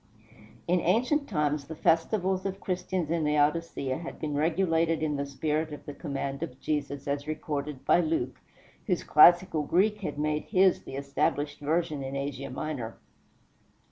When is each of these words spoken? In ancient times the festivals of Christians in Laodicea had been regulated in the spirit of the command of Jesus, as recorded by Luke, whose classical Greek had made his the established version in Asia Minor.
In 0.67 0.79
ancient 0.79 1.29
times 1.29 1.65
the 1.65 1.75
festivals 1.75 2.43
of 2.43 2.59
Christians 2.59 3.11
in 3.11 3.23
Laodicea 3.23 3.99
had 3.99 4.17
been 4.19 4.33
regulated 4.33 5.03
in 5.03 5.15
the 5.15 5.27
spirit 5.27 5.71
of 5.71 5.85
the 5.85 5.93
command 5.93 6.41
of 6.41 6.59
Jesus, 6.59 7.07
as 7.07 7.27
recorded 7.27 7.85
by 7.85 7.99
Luke, 7.99 8.41
whose 8.87 9.03
classical 9.03 9.61
Greek 9.61 10.01
had 10.01 10.17
made 10.17 10.45
his 10.45 10.85
the 10.85 10.95
established 10.95 11.59
version 11.59 12.01
in 12.01 12.15
Asia 12.15 12.49
Minor. 12.49 12.97